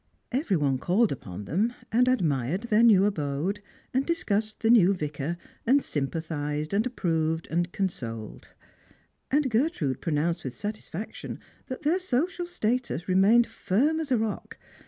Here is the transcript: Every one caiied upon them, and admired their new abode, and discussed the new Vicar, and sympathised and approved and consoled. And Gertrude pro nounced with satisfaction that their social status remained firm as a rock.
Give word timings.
Every 0.31 0.57
one 0.57 0.79
caiied 0.79 1.11
upon 1.11 1.45
them, 1.45 1.73
and 1.91 2.07
admired 2.07 2.63
their 2.63 2.81
new 2.81 3.05
abode, 3.05 3.61
and 3.93 4.03
discussed 4.03 4.61
the 4.61 4.71
new 4.71 4.95
Vicar, 4.95 5.37
and 5.67 5.83
sympathised 5.83 6.73
and 6.73 6.87
approved 6.87 7.47
and 7.51 7.71
consoled. 7.71 8.47
And 9.29 9.51
Gertrude 9.51 10.01
pro 10.01 10.11
nounced 10.13 10.43
with 10.43 10.55
satisfaction 10.55 11.39
that 11.67 11.83
their 11.83 11.99
social 11.99 12.47
status 12.47 13.07
remained 13.07 13.45
firm 13.45 13.99
as 13.99 14.09
a 14.11 14.17
rock. 14.17 14.57